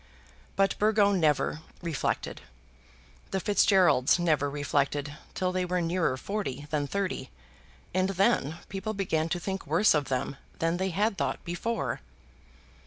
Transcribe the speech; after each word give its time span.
But 0.55 0.75
Burgo 0.79 1.11
never 1.11 1.59
reflected. 1.83 2.41
The 3.29 3.39
Fitzgeralds 3.39 4.17
never 4.17 4.49
reflected 4.49 5.15
till 5.35 5.51
they 5.51 5.63
were 5.63 5.79
nearer 5.79 6.17
forty 6.17 6.65
than 6.71 6.87
thirty, 6.87 7.29
and 7.93 8.09
then 8.09 8.55
people 8.67 8.95
began 8.95 9.29
to 9.29 9.39
think 9.39 9.67
worse 9.67 9.93
of 9.93 10.05
them 10.05 10.37
than 10.57 10.77
they 10.77 10.89
had 10.89 11.19
thought 11.19 11.45
before. 11.45 11.99